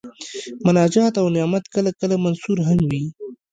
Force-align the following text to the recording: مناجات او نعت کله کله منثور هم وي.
مناجات 0.65 1.13
او 1.21 1.27
نعت 1.35 1.65
کله 1.73 1.91
کله 1.99 2.15
منثور 2.25 2.57
هم 2.67 2.79
وي. 2.89 3.03